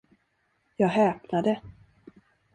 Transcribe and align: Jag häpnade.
Jag 0.75 0.87
häpnade. 0.87 1.61